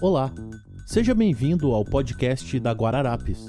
Olá, 0.00 0.32
seja 0.86 1.14
bem-vindo 1.14 1.72
ao 1.72 1.84
podcast 1.84 2.58
da 2.60 2.72
Guararapes. 2.72 3.46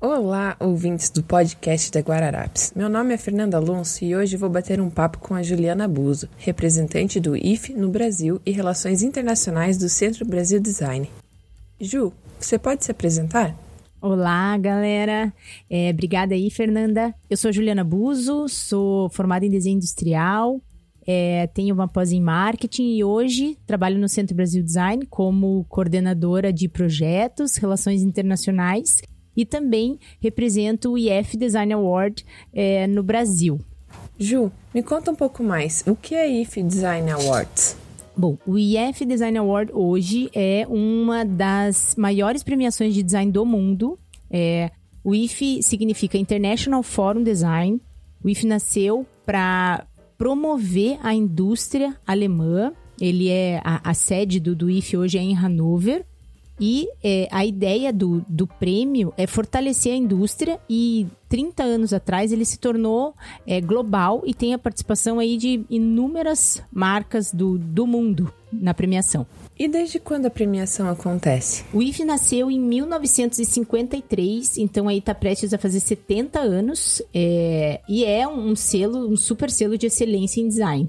Olá, 0.00 0.56
ouvintes 0.60 1.10
do 1.10 1.22
podcast 1.22 1.90
da 1.90 2.00
Guararapes. 2.00 2.72
Meu 2.74 2.88
nome 2.88 3.14
é 3.14 3.16
Fernanda 3.16 3.56
Alonso 3.56 4.04
e 4.04 4.14
hoje 4.14 4.36
vou 4.36 4.48
bater 4.48 4.80
um 4.80 4.90
papo 4.90 5.18
com 5.18 5.34
a 5.34 5.42
Juliana 5.42 5.88
Buzo, 5.88 6.28
representante 6.36 7.18
do 7.18 7.36
IFE 7.36 7.74
no 7.74 7.88
Brasil 7.88 8.40
e 8.44 8.50
Relações 8.50 9.02
Internacionais 9.02 9.76
do 9.76 9.88
Centro 9.88 10.24
Brasil 10.24 10.60
Design. 10.60 11.10
Ju, 11.80 12.12
você 12.38 12.58
pode 12.58 12.84
se 12.84 12.90
apresentar? 12.90 13.54
Olá, 14.00 14.56
galera. 14.56 15.32
É, 15.68 15.90
obrigada 15.90 16.32
aí, 16.32 16.50
Fernanda. 16.50 17.12
Eu 17.28 17.36
sou 17.36 17.52
Juliana 17.52 17.82
Buzo, 17.82 18.48
sou 18.48 19.10
formada 19.10 19.44
em 19.44 19.50
desenho 19.50 19.76
industrial, 19.76 20.60
é, 21.04 21.48
tenho 21.48 21.74
uma 21.74 21.88
pós 21.88 22.12
em 22.12 22.20
marketing 22.20 22.94
e 22.94 23.02
hoje 23.02 23.58
trabalho 23.66 23.98
no 23.98 24.08
Centro 24.08 24.36
Brasil 24.36 24.62
Design 24.62 25.04
como 25.06 25.64
coordenadora 25.68 26.52
de 26.52 26.68
projetos, 26.68 27.56
relações 27.56 28.02
internacionais 28.02 29.02
e 29.36 29.44
também 29.44 29.98
represento 30.20 30.92
o 30.92 30.98
IF 30.98 31.36
Design 31.36 31.72
Award 31.72 32.24
é, 32.52 32.86
no 32.86 33.02
Brasil. 33.02 33.58
Ju, 34.16 34.52
me 34.72 34.82
conta 34.82 35.10
um 35.10 35.16
pouco 35.16 35.42
mais. 35.42 35.82
O 35.88 35.96
que 35.96 36.14
é 36.14 36.28
IF 36.28 36.62
Design 36.62 37.10
Awards? 37.10 37.87
Bom, 38.18 38.36
o 38.44 38.58
IF 38.58 39.04
Design 39.06 39.38
Award 39.38 39.70
hoje 39.72 40.28
é 40.34 40.66
uma 40.68 41.24
das 41.24 41.94
maiores 41.96 42.42
premiações 42.42 42.92
de 42.92 43.00
design 43.00 43.30
do 43.30 43.46
mundo. 43.46 43.96
É, 44.28 44.72
o 45.04 45.14
IF 45.14 45.62
significa 45.62 46.18
International 46.18 46.82
Forum 46.82 47.22
Design. 47.22 47.80
O 48.24 48.28
IF 48.28 48.44
nasceu 48.44 49.06
para 49.24 49.86
promover 50.18 50.98
a 51.00 51.14
indústria 51.14 51.94
alemã. 52.04 52.72
Ele 53.00 53.28
é 53.28 53.62
a, 53.64 53.88
a 53.88 53.94
sede 53.94 54.40
do, 54.40 54.56
do 54.56 54.68
IF 54.68 54.96
hoje 54.96 55.16
é 55.16 55.22
em 55.22 55.36
Hanover. 55.36 56.04
E 56.60 56.88
é, 57.02 57.28
a 57.30 57.44
ideia 57.44 57.92
do, 57.92 58.24
do 58.28 58.46
prêmio 58.46 59.12
é 59.16 59.26
fortalecer 59.26 59.92
a 59.92 59.96
indústria 59.96 60.58
e 60.68 61.06
30 61.28 61.62
anos 61.62 61.92
atrás 61.92 62.32
ele 62.32 62.44
se 62.44 62.58
tornou 62.58 63.14
é, 63.46 63.60
global 63.60 64.22
e 64.24 64.34
tem 64.34 64.54
a 64.54 64.58
participação 64.58 65.18
aí 65.18 65.36
de 65.36 65.64
inúmeras 65.70 66.62
marcas 66.72 67.32
do, 67.32 67.58
do 67.58 67.86
mundo 67.86 68.32
na 68.52 68.72
premiação. 68.72 69.26
E 69.58 69.68
desde 69.68 69.98
quando 69.98 70.26
a 70.26 70.30
premiação 70.30 70.88
acontece? 70.88 71.64
O 71.72 71.82
IF 71.82 72.04
nasceu 72.04 72.50
em 72.50 72.58
1953, 72.60 74.58
então 74.58 74.88
aí 74.88 75.00
tá 75.00 75.14
prestes 75.14 75.52
a 75.52 75.58
fazer 75.58 75.80
70 75.80 76.38
anos 76.38 77.02
é, 77.12 77.80
e 77.88 78.04
é 78.04 78.26
um 78.26 78.54
selo, 78.56 79.08
um 79.08 79.16
super 79.16 79.50
selo 79.50 79.76
de 79.76 79.86
excelência 79.86 80.40
em 80.40 80.48
design. 80.48 80.88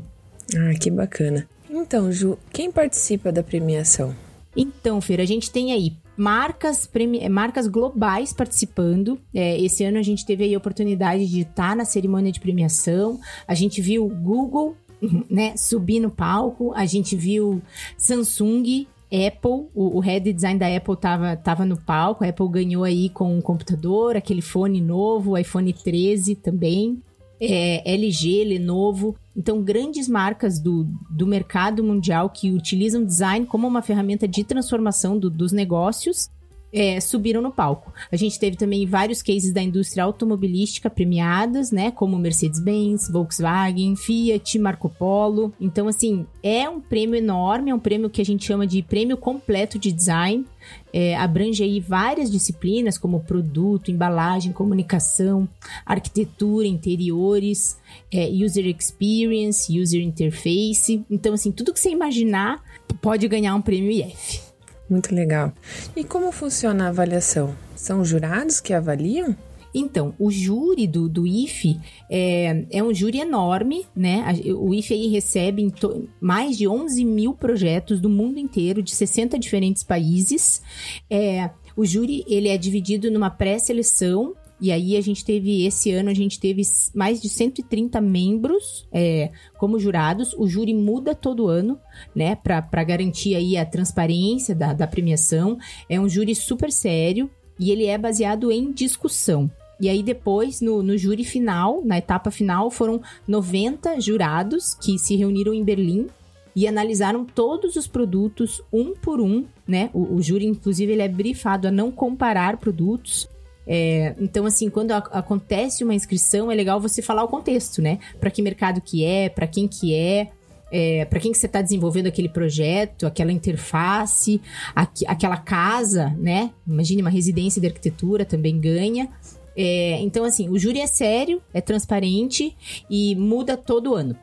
Ah, 0.55 0.73
que 0.79 0.89
bacana. 0.89 1.47
Então, 1.69 2.11
Ju, 2.11 2.37
quem 2.51 2.71
participa 2.71 3.31
da 3.31 3.43
premiação? 3.43 4.15
Então, 4.55 4.99
Fer, 4.99 5.21
a 5.21 5.25
gente 5.25 5.51
tem 5.51 5.71
aí 5.71 5.93
marcas, 6.17 6.89
marcas 7.29 7.67
globais 7.67 8.33
participando. 8.33 9.19
É, 9.33 9.59
esse 9.61 9.83
ano 9.83 9.97
a 9.97 10.03
gente 10.03 10.25
teve 10.25 10.43
aí 10.43 10.53
a 10.53 10.57
oportunidade 10.57 11.27
de 11.27 11.41
estar 11.41 11.75
na 11.75 11.85
cerimônia 11.85 12.31
de 12.31 12.39
premiação. 12.39 13.19
A 13.47 13.53
gente 13.53 13.81
viu 13.81 14.07
Google, 14.07 14.75
né, 15.29 15.55
subir 15.55 15.99
no 15.99 16.11
palco. 16.11 16.73
A 16.73 16.85
gente 16.85 17.15
viu 17.15 17.61
Samsung, 17.97 18.87
Apple, 19.11 19.69
o, 19.73 19.97
o 19.97 19.99
head 19.99 20.31
design 20.33 20.59
da 20.59 20.67
Apple 20.67 20.97
tava, 20.97 21.35
tava 21.37 21.65
no 21.65 21.77
palco. 21.77 22.23
A 22.23 22.27
Apple 22.27 22.49
ganhou 22.49 22.83
aí 22.83 23.09
com 23.09 23.37
um 23.37 23.41
computador, 23.41 24.17
aquele 24.17 24.41
fone 24.41 24.81
novo, 24.81 25.31
o 25.31 25.37
iPhone 25.37 25.71
13 25.71 26.35
também 26.35 27.01
é, 27.39 27.81
LG, 27.93 28.43
Lenovo. 28.43 29.15
Então, 29.35 29.61
grandes 29.63 30.07
marcas 30.07 30.59
do, 30.59 30.85
do 31.09 31.25
mercado 31.25 31.83
mundial 31.83 32.29
que 32.29 32.51
utilizam 32.51 33.05
design 33.05 33.45
como 33.45 33.67
uma 33.67 33.81
ferramenta 33.81 34.27
de 34.27 34.43
transformação 34.43 35.17
do, 35.17 35.29
dos 35.29 35.51
negócios 35.51 36.29
é, 36.71 36.99
subiram 36.99 37.41
no 37.41 37.51
palco. 37.51 37.91
A 38.11 38.15
gente 38.15 38.39
teve 38.39 38.55
também 38.55 38.85
vários 38.85 39.21
cases 39.21 39.51
da 39.51 39.61
indústria 39.61 40.03
automobilística 40.03 40.89
premiados, 40.89 41.71
né? 41.71 41.91
Como 41.91 42.17
Mercedes-Benz, 42.17 43.09
Volkswagen, 43.11 43.95
Fiat, 43.95 44.59
Marco 44.59 44.89
Polo. 44.89 45.53
Então, 45.59 45.87
assim, 45.87 46.25
é 46.43 46.69
um 46.69 46.79
prêmio 46.79 47.15
enorme, 47.15 47.71
é 47.71 47.75
um 47.75 47.79
prêmio 47.79 48.09
que 48.09 48.21
a 48.21 48.25
gente 48.25 48.45
chama 48.45 48.67
de 48.67 48.81
prêmio 48.83 49.17
completo 49.17 49.79
de 49.79 49.91
design. 49.91 50.45
É, 50.91 51.15
abrange 51.15 51.63
aí 51.63 51.79
várias 51.79 52.31
disciplinas 52.31 52.97
como 52.97 53.19
produto, 53.19 53.91
embalagem, 53.91 54.51
comunicação, 54.51 55.47
arquitetura, 55.85 56.67
interiores, 56.67 57.77
é, 58.11 58.27
user 58.27 58.65
experience, 58.65 59.79
user 59.79 60.01
interface. 60.01 61.05
Então, 61.09 61.33
assim, 61.33 61.51
tudo 61.51 61.73
que 61.73 61.79
você 61.79 61.89
imaginar 61.89 62.63
pode 63.01 63.27
ganhar 63.27 63.55
um 63.55 63.61
prêmio 63.61 63.91
IF. 63.91 64.41
Muito 64.89 65.13
legal. 65.13 65.53
E 65.95 66.03
como 66.03 66.31
funciona 66.31 66.85
a 66.85 66.89
avaliação? 66.89 67.55
São 67.75 68.03
jurados 68.03 68.59
que 68.59 68.73
avaliam? 68.73 69.35
Então, 69.73 70.13
o 70.17 70.31
júri 70.31 70.87
do, 70.87 71.07
do 71.07 71.27
IFE 71.27 71.79
é, 72.09 72.65
é 72.71 72.83
um 72.83 72.93
júri 72.93 73.19
enorme, 73.19 73.85
né? 73.95 74.25
O 74.57 74.73
IFE 74.73 74.93
aí 74.93 75.07
recebe 75.07 75.71
mais 76.19 76.57
de 76.57 76.67
11 76.67 77.05
mil 77.05 77.33
projetos 77.33 77.99
do 77.99 78.09
mundo 78.09 78.39
inteiro, 78.39 78.81
de 78.81 78.91
60 78.91 79.37
diferentes 79.37 79.83
países. 79.83 80.61
É, 81.09 81.49
o 81.75 81.85
júri 81.85 82.23
ele 82.27 82.49
é 82.49 82.57
dividido 82.57 83.11
numa 83.11 83.29
pré-seleção 83.29 84.35
e 84.61 84.71
aí 84.71 84.97
a 84.97 85.01
gente 85.01 85.23
teve, 85.23 85.65
esse 85.65 85.91
ano, 85.91 86.09
a 86.09 86.13
gente 86.13 86.39
teve 86.39 86.61
mais 86.93 87.21
de 87.21 87.29
130 87.29 88.01
membros 88.01 88.87
é, 88.91 89.31
como 89.57 89.79
jurados. 89.79 90.33
O 90.33 90.47
júri 90.47 90.73
muda 90.73 91.15
todo 91.15 91.47
ano, 91.47 91.79
né? 92.13 92.35
Para 92.35 92.83
garantir 92.83 93.35
aí 93.35 93.55
a 93.55 93.65
transparência 93.65 94.53
da, 94.53 94.73
da 94.73 94.85
premiação. 94.85 95.57
É 95.89 95.99
um 95.99 96.09
júri 96.09 96.35
super 96.35 96.71
sério 96.71 97.29
e 97.59 97.71
ele 97.71 97.85
é 97.85 97.97
baseado 97.97 98.51
em 98.51 98.71
discussão. 98.71 99.51
E 99.79 99.87
aí 99.87 100.03
depois, 100.03 100.59
no, 100.59 100.83
no 100.83 100.97
júri 100.97 101.23
final, 101.23 101.81
na 101.85 101.97
etapa 101.97 102.29
final, 102.31 102.69
foram 102.69 103.01
90 103.27 103.99
jurados 104.01 104.75
que 104.75 104.97
se 104.97 105.15
reuniram 105.15 105.53
em 105.53 105.63
Berlim 105.63 106.07
e 106.55 106.67
analisaram 106.67 107.23
todos 107.23 107.75
os 107.75 107.87
produtos 107.87 108.61
um 108.73 108.93
por 108.93 109.21
um, 109.21 109.45
né? 109.67 109.89
O, 109.93 110.15
o 110.15 110.21
júri, 110.21 110.45
inclusive, 110.45 110.91
ele 110.91 111.01
é 111.01 111.07
brifado 111.07 111.67
a 111.67 111.71
não 111.71 111.91
comparar 111.91 112.57
produtos. 112.57 113.29
É, 113.65 114.15
então, 114.19 114.45
assim, 114.45 114.69
quando 114.69 114.91
a, 114.91 114.97
acontece 114.97 115.83
uma 115.83 115.93
inscrição, 115.93 116.51
é 116.51 116.55
legal 116.55 116.81
você 116.81 117.01
falar 117.01 117.23
o 117.23 117.29
contexto, 117.29 117.81
né? 117.81 117.99
Para 118.19 118.31
que 118.31 118.41
mercado 118.41 118.81
que 118.81 119.05
é, 119.05 119.29
para 119.29 119.47
quem 119.47 119.67
que 119.67 119.93
é, 119.93 120.31
é 120.71 121.05
para 121.05 121.19
quem 121.19 121.31
que 121.31 121.37
você 121.37 121.45
está 121.45 121.61
desenvolvendo 121.61 122.07
aquele 122.07 122.29
projeto, 122.29 123.05
aquela 123.05 123.31
interface, 123.31 124.41
aqu 124.75 125.05
aquela 125.07 125.37
casa, 125.37 126.15
né? 126.17 126.51
Imagine 126.67 127.01
uma 127.01 127.09
residência 127.09 127.59
de 127.59 127.67
arquitetura 127.67 128.25
também 128.25 128.59
ganha. 128.59 129.09
É, 129.55 129.99
então, 130.01 130.23
assim, 130.23 130.47
o 130.47 130.57
júri 130.57 130.79
é 130.79 130.87
sério, 130.87 131.41
é 131.53 131.59
transparente 131.59 132.55
e 132.89 133.15
muda 133.15 133.57
todo 133.57 133.95
ano. 133.95 134.15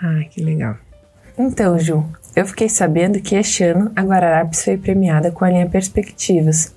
Ah, 0.00 0.22
que 0.30 0.42
legal. 0.42 0.76
Então, 1.38 1.78
Ju, 1.78 2.04
eu 2.36 2.46
fiquei 2.46 2.68
sabendo 2.68 3.20
que 3.20 3.34
este 3.34 3.64
ano 3.64 3.90
a 3.96 4.02
Guararapes 4.02 4.64
foi 4.64 4.76
premiada 4.76 5.30
com 5.30 5.44
a 5.44 5.50
linha 5.50 5.68
Perspectivas. 5.68 6.74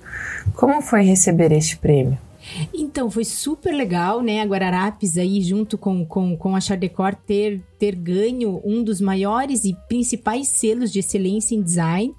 Como 0.54 0.80
foi 0.82 1.02
receber 1.02 1.52
este 1.52 1.76
prêmio? 1.76 2.18
Então, 2.88 3.10
foi 3.10 3.22
super 3.22 3.74
legal, 3.74 4.22
né? 4.22 4.40
A 4.40 4.46
Guararapes 4.46 5.18
aí, 5.18 5.42
junto 5.42 5.76
com, 5.76 6.06
com, 6.06 6.34
com 6.34 6.56
a 6.56 6.60
Chardecor, 6.60 7.14
ter, 7.14 7.62
ter 7.78 7.94
ganho 7.94 8.62
um 8.64 8.82
dos 8.82 8.98
maiores 8.98 9.66
e 9.66 9.76
principais 9.90 10.48
selos 10.48 10.90
de 10.90 11.00
excelência 11.00 11.54
em 11.54 11.60
design 11.60 12.14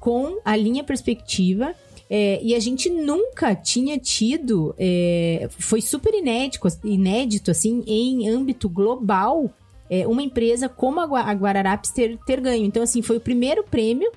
com 0.00 0.38
a 0.42 0.56
linha 0.56 0.82
Perspectiva. 0.82 1.74
É, 2.08 2.40
e 2.42 2.54
a 2.54 2.58
gente 2.58 2.88
nunca 2.88 3.54
tinha 3.54 3.98
tido, 3.98 4.74
é, 4.78 5.46
foi 5.58 5.82
super 5.82 6.14
inédito, 6.14 6.66
inédito 6.84 7.50
assim, 7.50 7.84
em 7.86 8.26
âmbito 8.26 8.66
global, 8.66 9.50
é, 9.90 10.06
uma 10.06 10.22
empresa 10.22 10.70
como 10.70 11.00
a, 11.00 11.32
Guararapes 11.34 11.90
ter, 11.90 12.18
ter 12.24 12.40
ganho. 12.40 12.64
Então, 12.64 12.82
assim, 12.82 13.02
foi 13.02 13.18
o 13.18 13.20
primeiro 13.20 13.62
prêmio 13.62 14.10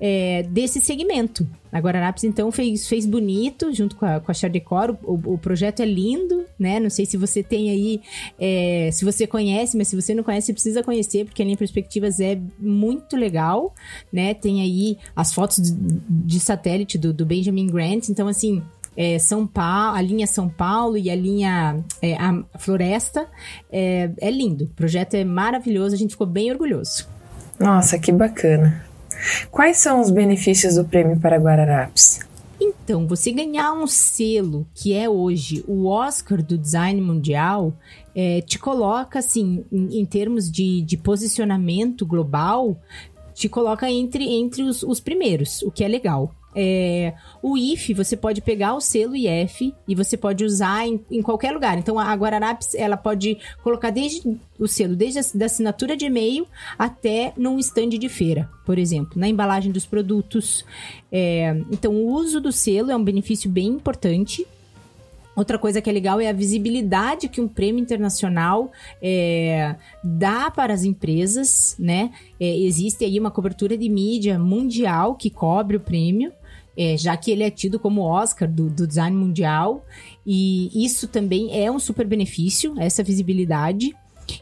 é, 0.00 0.42
desse 0.44 0.80
segmento. 0.80 1.46
A 1.70 1.78
Guararapes, 1.78 2.24
então, 2.24 2.50
fez, 2.50 2.88
fez 2.88 3.06
bonito, 3.06 3.72
junto 3.72 3.94
com 3.94 4.04
a, 4.04 4.18
com 4.18 4.30
a 4.30 4.34
Chardecor. 4.34 4.96
O, 5.04 5.34
o 5.34 5.38
projeto 5.38 5.80
é 5.80 5.84
lindo, 5.84 6.44
né? 6.58 6.80
Não 6.80 6.90
sei 6.90 7.06
se 7.06 7.16
você 7.16 7.42
tem 7.42 7.70
aí, 7.70 8.00
é, 8.38 8.90
se 8.92 9.04
você 9.04 9.26
conhece, 9.26 9.76
mas 9.76 9.86
se 9.86 9.94
você 9.94 10.12
não 10.12 10.24
conhece, 10.24 10.52
precisa 10.52 10.82
conhecer, 10.82 11.26
porque 11.26 11.42
a 11.42 11.44
linha 11.44 11.56
Perspectivas 11.56 12.18
é 12.18 12.40
muito 12.58 13.16
legal, 13.16 13.72
né? 14.12 14.34
Tem 14.34 14.62
aí 14.62 14.98
as 15.14 15.32
fotos 15.32 15.58
de, 15.58 15.72
de 16.08 16.40
satélite 16.40 16.98
do, 16.98 17.12
do 17.12 17.24
Benjamin 17.24 17.68
Grant. 17.68 18.08
Então, 18.08 18.26
assim, 18.26 18.62
é, 18.96 19.18
São 19.20 19.46
Paulo, 19.46 19.96
a 19.96 20.02
linha 20.02 20.26
São 20.26 20.48
Paulo 20.48 20.96
e 20.96 21.08
a 21.08 21.14
linha 21.14 21.78
é, 22.02 22.14
a 22.16 22.42
Floresta. 22.58 23.28
É, 23.70 24.10
é 24.18 24.30
lindo. 24.30 24.64
O 24.64 24.68
projeto 24.68 25.14
é 25.14 25.24
maravilhoso, 25.24 25.94
a 25.94 25.98
gente 25.98 26.10
ficou 26.10 26.26
bem 26.26 26.50
orgulhoso. 26.50 27.06
Nossa, 27.60 27.98
que 27.98 28.10
bacana. 28.10 28.89
Quais 29.50 29.78
são 29.78 30.00
os 30.00 30.10
benefícios 30.10 30.76
do 30.76 30.84
prêmio 30.84 31.18
para 31.18 31.38
Guararapes? 31.38 32.20
Então, 32.60 33.06
você 33.06 33.32
ganhar 33.32 33.72
um 33.72 33.86
selo 33.86 34.66
que 34.74 34.92
é 34.92 35.08
hoje 35.08 35.64
o 35.66 35.86
Oscar 35.86 36.42
do 36.42 36.58
design 36.58 37.00
mundial, 37.00 37.72
é, 38.14 38.42
te 38.42 38.58
coloca, 38.58 39.18
assim, 39.18 39.64
em, 39.72 40.00
em 40.00 40.04
termos 40.04 40.50
de, 40.50 40.82
de, 40.82 40.96
posicionamento 40.98 42.04
global, 42.04 42.78
te 43.32 43.48
coloca 43.48 43.90
entre, 43.90 44.28
entre 44.28 44.62
os, 44.62 44.82
os 44.82 45.00
primeiros, 45.00 45.62
o 45.62 45.70
que 45.70 45.82
é 45.82 45.88
legal. 45.88 46.34
É, 46.54 47.14
o 47.42 47.56
IF, 47.56 47.94
você 47.94 48.16
pode 48.16 48.40
pegar 48.40 48.74
o 48.74 48.80
selo 48.80 49.14
IF 49.14 49.74
e 49.86 49.94
você 49.94 50.16
pode 50.16 50.44
usar 50.44 50.86
em, 50.86 51.00
em, 51.10 51.22
qualquer 51.22 51.52
lugar. 51.52 51.78
Então, 51.78 51.98
a 51.98 52.12
Guararapes, 52.14 52.74
ela 52.74 52.96
pode 52.96 53.38
colocar 53.62 53.90
desde 53.90 54.36
o 54.58 54.66
selo, 54.66 54.96
desde 54.96 55.20
a 55.20 55.22
da 55.34 55.46
assinatura 55.46 55.96
de 55.96 56.06
e-mail 56.06 56.46
até 56.78 57.32
num 57.36 57.58
stand 57.58 57.90
de 57.90 58.08
feira, 58.08 58.48
por 58.66 58.78
exemplo, 58.78 59.18
na 59.18 59.28
embalagem 59.28 59.70
dos 59.70 59.86
produtos. 59.86 60.64
É, 61.10 61.56
então, 61.70 61.94
o 61.94 62.12
uso 62.12 62.40
do 62.40 62.50
selo 62.50 62.90
é 62.90 62.96
um 62.96 63.04
benefício 63.04 63.48
bem 63.48 63.68
importante. 63.68 64.46
Outra 65.36 65.56
coisa 65.56 65.80
que 65.80 65.88
é 65.88 65.92
legal 65.92 66.20
é 66.20 66.28
a 66.28 66.32
visibilidade 66.32 67.28
que 67.28 67.40
um 67.40 67.46
prêmio 67.46 67.80
internacional 67.80 68.72
é, 69.00 69.76
dá 70.02 70.50
para 70.50 70.74
as 70.74 70.82
empresas, 70.82 71.76
né? 71.78 72.10
É, 72.38 72.58
existe 72.58 73.04
aí 73.04 73.18
uma 73.18 73.30
cobertura 73.30 73.78
de 73.78 73.88
mídia 73.88 74.38
mundial 74.38 75.14
que 75.14 75.30
cobre 75.30 75.76
o 75.76 75.80
prêmio 75.80 76.32
é, 76.80 76.96
já 76.96 77.14
que 77.14 77.30
ele 77.30 77.42
é 77.42 77.50
tido 77.50 77.78
como 77.78 78.00
Oscar 78.00 78.50
do, 78.50 78.70
do, 78.70 78.86
design 78.86 79.14
mundial. 79.14 79.84
E 80.26 80.82
isso 80.82 81.06
também 81.06 81.62
é 81.62 81.70
um 81.70 81.78
super 81.78 82.06
benefício, 82.06 82.74
essa 82.78 83.02
visibilidade. 83.02 83.94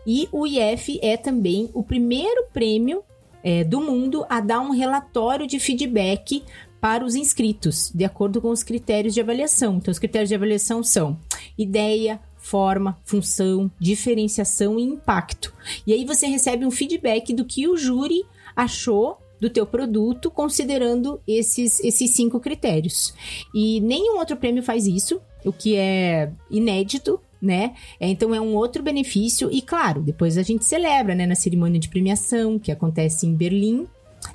E 0.07 0.29
o 0.31 0.47
IF 0.47 1.01
é 1.03 1.17
também 1.17 1.69
o 1.75 1.83
primeiro 1.83 2.47
prêmio 2.53 3.03
é, 3.43 3.65
do 3.65 3.81
mundo 3.81 4.25
a 4.29 4.41
dar 4.41 4.61
um 4.61 4.71
relatório 4.71 5.49
de 5.49 5.59
feedback 5.59 6.45
para 6.81 7.05
os 7.05 7.17
inscritos, 7.17 7.91
de 7.93 8.05
acordo 8.05 8.41
com 8.41 8.51
os 8.51 8.63
critérios 8.63 9.15
de 9.15 9.21
avaliação. 9.21 9.79
Então, 9.79 9.91
os 9.91 9.99
critérios 9.99 10.29
de 10.29 10.37
avaliação 10.37 10.81
são 10.85 11.19
ideia, 11.59 12.21
forma, 12.37 12.97
função, 13.05 13.69
diferenciação 13.81 14.79
e 14.79 14.85
impacto. 14.85 15.53
E 15.85 15.93
aí 15.93 16.05
você 16.05 16.29
recebe 16.29 16.65
um 16.65 16.71
feedback 16.71 17.35
do 17.35 17.45
que 17.45 17.67
o 17.67 17.77
júri 17.77 18.25
achou 18.55 19.19
do 19.41 19.49
teu 19.49 19.67
produto, 19.67 20.31
considerando 20.31 21.21
esses, 21.27 21.81
esses 21.81 22.15
cinco 22.15 22.41
critérios. 22.41 23.15
E 23.55 23.81
nenhum 23.81 24.19
outro 24.19 24.37
prêmio 24.37 24.63
faz 24.63 24.87
isso, 24.87 25.21
o 25.45 25.53
que 25.53 25.77
é 25.77 26.31
inédito, 26.51 27.21
né? 27.41 27.75
É, 28.01 28.09
então 28.09 28.35
é 28.35 28.41
um 28.41 28.55
outro 28.55 28.83
benefício 28.83 29.49
e 29.53 29.63
claro, 29.63 30.03
depois 30.03 30.37
a 30.37 30.43
gente 30.43 30.65
celebra, 30.65 31.15
né, 31.15 31.25
na 31.25 31.37
cerimônia 31.37 31.79
de 31.79 31.89
premiação 31.89 32.59
que 32.59 32.73
acontece 32.73 33.27
em 33.27 33.35
Berlim, 33.35 33.87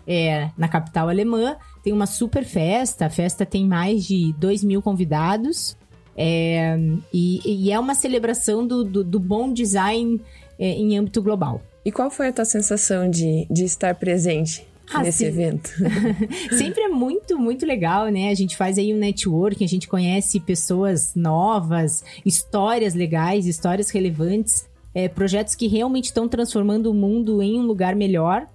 é, 0.07 0.49
na 0.57 0.67
capital 0.67 1.09
alemã, 1.09 1.57
tem 1.83 1.91
uma 1.93 2.05
super 2.05 2.45
festa. 2.45 3.05
A 3.05 3.09
festa 3.09 3.45
tem 3.45 3.65
mais 3.67 4.05
de 4.05 4.33
2 4.37 4.63
mil 4.63 4.81
convidados. 4.81 5.77
É, 6.15 6.77
e, 7.11 7.41
e, 7.43 7.71
é 7.71 7.79
uma 7.79 7.95
celebração 7.95 8.65
do, 8.65 8.83
do, 8.83 9.03
do 9.03 9.19
bom 9.19 9.51
design 9.51 10.21
é, 10.59 10.69
em 10.69 10.97
âmbito 10.97 11.21
global. 11.21 11.61
E 11.83 11.91
qual 11.91 12.09
foi 12.09 12.27
a 12.27 12.33
tua 12.33 12.45
sensação 12.45 13.09
de, 13.09 13.45
de 13.49 13.63
estar 13.63 13.95
presente 13.95 14.65
ah, 14.93 15.03
nesse 15.03 15.19
sim. 15.19 15.25
evento. 15.25 15.69
Sempre 16.57 16.83
é 16.83 16.87
muito, 16.87 17.37
muito 17.37 17.65
legal, 17.65 18.07
né? 18.07 18.29
A 18.29 18.33
gente 18.33 18.55
faz 18.55 18.77
aí 18.77 18.93
um 18.93 18.97
networking, 18.97 19.63
a 19.63 19.67
gente 19.67 19.87
conhece 19.87 20.39
pessoas 20.39 21.13
novas, 21.15 22.03
histórias 22.25 22.93
legais, 22.93 23.45
histórias 23.45 23.89
relevantes, 23.89 24.67
é, 24.93 25.07
projetos 25.07 25.55
que 25.55 25.67
realmente 25.67 26.05
estão 26.05 26.27
transformando 26.27 26.91
o 26.91 26.93
mundo 26.93 27.41
em 27.41 27.59
um 27.59 27.63
lugar 27.63 27.95
melhor, 27.95 28.47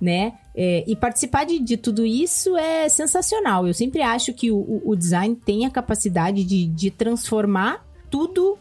né? 0.00 0.34
É, 0.56 0.84
e 0.86 0.94
participar 0.94 1.44
de, 1.44 1.58
de, 1.58 1.76
tudo 1.76 2.04
isso 2.04 2.56
é 2.56 2.88
sensacional. 2.88 3.66
Eu 3.66 3.74
sempre 3.74 4.02
acho 4.02 4.32
que 4.32 4.50
o, 4.50 4.82
o 4.84 4.94
design 4.94 5.34
tem 5.34 5.66
a 5.66 5.70
capacidade 5.70 6.44
de, 6.44 6.66
de 6.66 6.90
transformar 6.90 7.84
tudo 8.10 8.58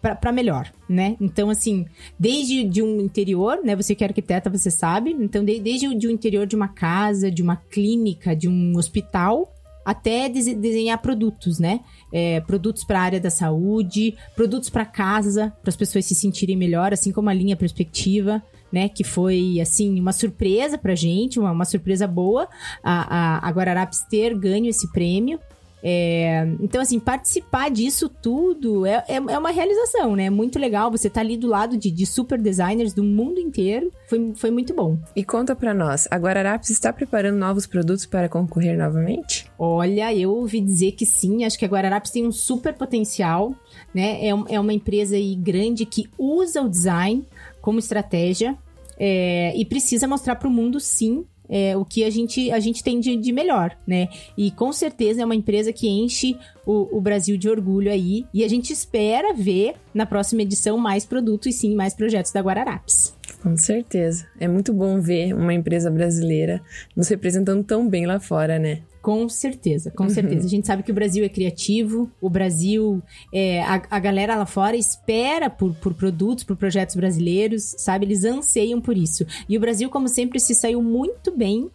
para 0.00 0.32
melhor, 0.32 0.72
né? 0.88 1.16
Então, 1.20 1.50
assim, 1.50 1.86
desde 2.18 2.64
de 2.64 2.82
um 2.82 3.00
interior, 3.00 3.60
né? 3.62 3.76
Você 3.76 3.94
que 3.94 4.02
é 4.02 4.06
arquiteta, 4.06 4.48
você 4.48 4.70
sabe. 4.70 5.14
Então, 5.18 5.44
de, 5.44 5.60
desde 5.60 5.94
de 5.94 6.08
um 6.08 6.10
interior 6.10 6.46
de 6.46 6.56
uma 6.56 6.68
casa, 6.68 7.30
de 7.30 7.42
uma 7.42 7.56
clínica, 7.56 8.34
de 8.34 8.48
um 8.48 8.76
hospital, 8.76 9.52
até 9.84 10.28
desenhar 10.28 11.00
produtos, 11.00 11.58
né? 11.58 11.80
É, 12.12 12.40
produtos 12.40 12.84
para 12.84 13.00
a 13.00 13.02
área 13.02 13.20
da 13.20 13.30
saúde, 13.30 14.14
produtos 14.34 14.70
para 14.70 14.84
casa, 14.84 15.52
para 15.60 15.68
as 15.68 15.76
pessoas 15.76 16.06
se 16.06 16.14
sentirem 16.14 16.56
melhor, 16.56 16.92
assim 16.92 17.12
como 17.12 17.28
a 17.28 17.34
linha 17.34 17.56
perspectiva. 17.56 18.42
Né, 18.72 18.88
que 18.88 19.02
foi, 19.02 19.58
assim, 19.60 19.98
uma 19.98 20.12
surpresa 20.12 20.78
pra 20.78 20.94
gente, 20.94 21.40
uma, 21.40 21.50
uma 21.50 21.64
surpresa 21.64 22.06
boa, 22.06 22.46
a, 22.84 23.40
a, 23.40 23.48
a 23.48 23.50
Guararapes 23.50 24.04
ter 24.08 24.32
ganho 24.32 24.68
esse 24.68 24.92
prêmio, 24.92 25.40
é, 25.82 26.46
então, 26.60 26.80
assim, 26.80 27.00
participar 27.00 27.70
disso 27.70 28.08
tudo 28.08 28.84
é, 28.84 29.04
é, 29.08 29.14
é, 29.16 29.38
uma 29.38 29.50
realização, 29.50 30.14
né? 30.14 30.28
Muito 30.28 30.58
legal. 30.58 30.90
Você 30.90 31.08
tá 31.08 31.20
ali 31.20 31.36
do 31.36 31.46
lado 31.46 31.76
de, 31.76 31.90
de, 31.90 32.06
super 32.06 32.38
designers 32.38 32.92
do 32.92 33.02
mundo 33.02 33.40
inteiro. 33.40 33.90
Foi, 34.08 34.32
foi 34.36 34.50
muito 34.50 34.74
bom. 34.74 34.98
E 35.16 35.24
conta 35.24 35.56
pra 35.56 35.72
nós, 35.72 36.06
a 36.10 36.16
Guararapes 36.16 36.70
está 36.70 36.92
preparando 36.92 37.38
novos 37.38 37.66
produtos 37.66 38.04
para 38.04 38.28
concorrer 38.28 38.76
novamente? 38.76 39.50
Olha, 39.58 40.14
eu 40.14 40.30
ouvi 40.30 40.60
dizer 40.60 40.92
que 40.92 41.06
sim. 41.06 41.44
Acho 41.44 41.58
que 41.58 41.64
a 41.64 41.68
Guararapes 41.68 42.10
tem 42.10 42.26
um 42.26 42.32
super 42.32 42.74
potencial, 42.74 43.54
né? 43.94 44.26
É, 44.26 44.28
é 44.28 44.60
uma 44.60 44.72
empresa 44.72 45.16
aí 45.16 45.34
grande 45.34 45.86
que 45.86 46.08
usa 46.18 46.60
o 46.62 46.68
design 46.68 47.24
como 47.60 47.78
estratégia. 47.78 48.56
É, 49.02 49.56
e 49.56 49.64
precisa 49.64 50.06
mostrar 50.06 50.36
para 50.36 50.46
o 50.46 50.50
mundo, 50.50 50.78
sim, 50.78 51.24
é, 51.50 51.76
o 51.76 51.84
que 51.84 52.04
a 52.04 52.10
gente, 52.10 52.50
a 52.52 52.60
gente 52.60 52.82
tem 52.82 53.00
de, 53.00 53.16
de, 53.16 53.32
melhor, 53.32 53.76
né? 53.84 54.08
E 54.38 54.52
com 54.52 54.72
certeza 54.72 55.20
é 55.20 55.24
uma 55.24 55.34
empresa 55.34 55.72
que 55.72 55.88
enche 55.88 56.36
o, 56.64 56.96
o, 56.96 57.00
Brasil 57.00 57.36
de 57.36 57.48
orgulho 57.48 57.90
aí. 57.90 58.24
E 58.32 58.44
a 58.44 58.48
gente 58.48 58.72
espera 58.72 59.34
ver 59.34 59.74
na 59.92 60.06
próxima 60.06 60.42
edição 60.42 60.78
mais 60.78 61.04
produtos 61.04 61.48
e 61.48 61.52
sim 61.52 61.74
mais 61.74 61.92
projetos 61.92 62.30
da 62.30 62.40
Guararapes. 62.40 63.12
Com 63.42 63.56
certeza. 63.56 64.26
É 64.38 64.46
muito 64.46 64.72
bom 64.72 65.00
ver 65.00 65.34
uma 65.34 65.52
empresa 65.52 65.90
brasileira 65.90 66.62
nos 66.94 67.08
representando 67.08 67.64
tão 67.64 67.88
bem 67.88 68.06
lá 68.06 68.20
fora, 68.20 68.58
né? 68.58 68.82
Com 69.02 69.28
certeza, 69.28 69.90
com 69.90 70.04
uhum. 70.04 70.10
certeza. 70.10 70.46
A 70.46 70.50
gente 70.50 70.66
sabe 70.66 70.82
que 70.82 70.90
o 70.90 70.94
Brasil 70.94 71.24
é 71.24 71.28
criativo, 71.28 72.10
o 72.20 72.28
Brasil, 72.28 73.02
é, 73.32 73.62
a, 73.62 73.82
a 73.90 73.98
galera 73.98 74.36
lá 74.36 74.44
fora 74.44 74.76
espera 74.76 75.48
por, 75.48 75.74
por 75.74 75.94
produtos, 75.94 76.44
por 76.44 76.56
projetos 76.56 76.96
brasileiros, 76.96 77.74
sabe? 77.78 78.04
Eles 78.04 78.24
anseiam 78.24 78.80
por 78.80 78.96
isso. 78.96 79.24
E 79.48 79.56
o 79.56 79.60
Brasil, 79.60 79.88
como 79.88 80.06
sempre, 80.06 80.38
se 80.38 80.54
saiu 80.54 80.82
muito 80.82 81.34
bem. 81.34 81.70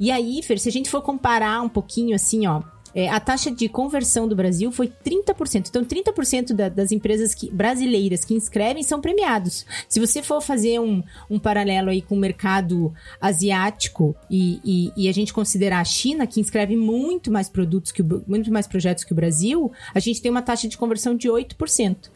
E 0.00 0.10
aí, 0.10 0.42
Fer, 0.42 0.58
se 0.58 0.68
a 0.68 0.72
gente 0.72 0.88
for 0.88 1.02
comparar 1.02 1.60
um 1.62 1.68
pouquinho 1.68 2.14
assim, 2.14 2.46
ó, 2.46 2.62
é, 2.94 3.08
a 3.08 3.18
taxa 3.18 3.50
de 3.50 3.68
conversão 3.68 4.28
do 4.28 4.36
Brasil 4.36 4.70
foi 4.70 4.88
30%. 4.88 5.68
Então, 5.68 5.84
30% 5.84 6.52
da, 6.52 6.68
das 6.68 6.92
empresas 6.92 7.34
que, 7.34 7.50
brasileiras 7.50 8.24
que 8.24 8.34
inscrevem 8.34 8.82
são 8.82 9.00
premiados. 9.00 9.64
Se 9.88 9.98
você 9.98 10.22
for 10.22 10.40
fazer 10.40 10.78
um, 10.78 11.02
um 11.30 11.38
paralelo 11.38 11.90
aí 11.90 12.02
com 12.02 12.14
o 12.14 12.18
mercado 12.18 12.92
asiático 13.20 14.14
e, 14.30 14.60
e, 14.64 14.92
e, 15.04 15.08
a 15.08 15.12
gente 15.12 15.32
considerar 15.32 15.80
a 15.80 15.84
China, 15.84 16.26
que 16.26 16.40
inscreve 16.40 16.76
muito 16.76 17.30
mais 17.30 17.48
produtos, 17.48 17.92
que 17.92 18.02
o, 18.02 18.24
muito 18.26 18.52
mais 18.52 18.66
projetos 18.66 19.04
que 19.04 19.12
o 19.12 19.16
Brasil, 19.16 19.72
a 19.94 19.98
gente 19.98 20.20
tem 20.20 20.30
uma 20.30 20.42
taxa 20.42 20.68
de 20.68 20.76
conversão 20.76 21.16
de 21.16 21.28
8%. 21.28 22.10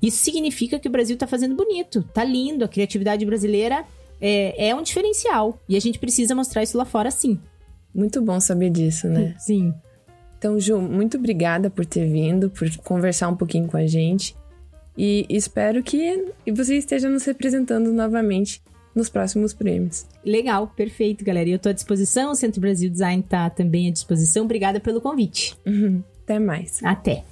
Isso 0.00 0.24
significa 0.24 0.78
que 0.78 0.88
o 0.88 0.90
Brasil 0.90 1.14
está 1.14 1.26
fazendo 1.26 1.54
bonito, 1.54 2.02
tá 2.12 2.24
lindo, 2.24 2.64
a 2.64 2.68
criatividade 2.68 3.24
brasileira 3.24 3.84
é, 4.20 4.68
é 4.68 4.74
um 4.74 4.82
diferencial. 4.82 5.60
E 5.68 5.76
a 5.76 5.80
gente 5.80 5.98
precisa 5.98 6.34
mostrar 6.34 6.62
isso 6.62 6.76
lá 6.76 6.84
fora, 6.84 7.10
sim. 7.10 7.38
Muito 7.94 8.20
bom 8.22 8.40
saber 8.40 8.70
disso, 8.70 9.06
né? 9.08 9.34
Sim. 9.38 9.74
Então, 10.42 10.58
Ju, 10.58 10.80
muito 10.80 11.16
obrigada 11.16 11.70
por 11.70 11.86
ter 11.86 12.04
vindo, 12.10 12.50
por 12.50 12.68
conversar 12.78 13.28
um 13.28 13.36
pouquinho 13.36 13.68
com 13.68 13.76
a 13.76 13.86
gente. 13.86 14.34
E 14.98 15.24
espero 15.28 15.84
que 15.84 16.32
você 16.52 16.76
esteja 16.76 17.08
nos 17.08 17.24
representando 17.24 17.92
novamente 17.92 18.60
nos 18.92 19.08
próximos 19.08 19.52
prêmios. 19.54 20.04
Legal, 20.24 20.66
perfeito, 20.66 21.24
galera. 21.24 21.48
E 21.48 21.52
eu 21.52 21.58
estou 21.58 21.70
à 21.70 21.72
disposição, 21.72 22.32
o 22.32 22.34
Centro 22.34 22.60
Brasil 22.60 22.90
Design 22.90 23.22
está 23.22 23.48
também 23.50 23.86
à 23.86 23.92
disposição. 23.92 24.44
Obrigada 24.44 24.80
pelo 24.80 25.00
convite. 25.00 25.56
Uhum. 25.64 26.02
Até 26.24 26.40
mais. 26.40 26.82
Até. 26.82 27.22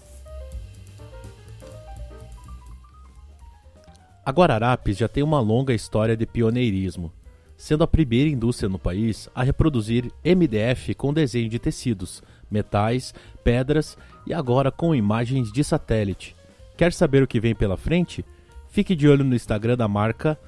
A 4.24 4.30
Guararapes 4.30 4.96
já 4.96 5.08
tem 5.08 5.24
uma 5.24 5.40
longa 5.40 5.74
história 5.74 6.16
de 6.16 6.26
pioneirismo, 6.26 7.12
sendo 7.56 7.82
a 7.82 7.88
primeira 7.88 8.30
indústria 8.30 8.68
no 8.68 8.78
país 8.78 9.28
a 9.34 9.42
reproduzir 9.42 10.12
MDF 10.24 10.94
com 10.94 11.12
desenho 11.12 11.48
de 11.48 11.58
tecidos, 11.58 12.22
metais, 12.50 13.14
pedras 13.44 13.96
e 14.26 14.34
agora 14.34 14.70
com 14.70 14.94
imagens 14.94 15.52
de 15.52 15.62
satélite. 15.62 16.36
Quer 16.76 16.92
saber 16.92 17.22
o 17.22 17.26
que 17.26 17.40
vem 17.40 17.54
pela 17.54 17.76
frente? 17.76 18.24
Fique 18.70 18.94
de 18.94 19.08
olho 19.08 19.24
no 19.24 19.34
Instagram 19.34 19.76
da 19.76 19.88
marca 19.88 20.38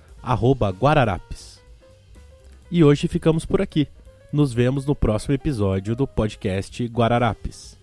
Guararapes. 0.71 1.61
E 2.71 2.83
hoje 2.83 3.09
ficamos 3.09 3.45
por 3.45 3.61
aqui. 3.61 3.89
Nos 4.33 4.53
vemos 4.53 4.87
no 4.87 4.95
próximo 4.95 5.35
episódio 5.35 5.95
do 5.95 6.07
podcast 6.07 6.87
Guararapes. 6.87 7.82